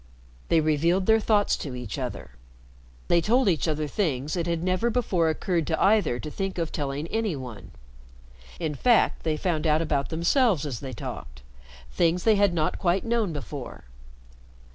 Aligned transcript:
They 0.49 0.61
revealed 0.61 1.05
their 1.05 1.19
thoughts 1.19 1.55
to 1.57 1.75
each 1.75 1.99
other; 1.99 2.31
they 3.07 3.21
told 3.21 3.47
each 3.47 3.67
other 3.67 3.87
things 3.87 4.35
it 4.35 4.47
had 4.47 4.63
never 4.63 4.89
before 4.89 5.29
occurred 5.29 5.67
to 5.67 5.79
either 5.79 6.17
to 6.19 6.31
think 6.31 6.57
of 6.57 6.71
telling 6.71 7.05
any 7.09 7.35
one. 7.35 7.69
In 8.59 8.73
fact, 8.73 9.21
they 9.21 9.37
found 9.37 9.67
out 9.67 9.79
about 9.79 10.09
themselves, 10.09 10.65
as 10.65 10.79
they 10.79 10.93
talked, 10.93 11.43
things 11.91 12.23
they 12.23 12.33
had 12.35 12.51
not 12.51 12.79
quite 12.79 13.05
known 13.05 13.31
before. 13.31 13.83